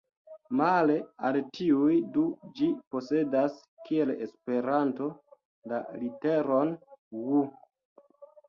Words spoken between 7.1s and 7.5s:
"ŭ".